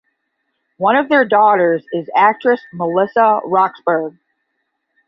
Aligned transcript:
One 0.77 0.95
of 0.95 1.09
their 1.09 1.25
daughters 1.25 1.85
is 1.93 2.09
actress 2.15 2.59
Melissa 2.73 3.39
Roxburgh. 3.45 4.17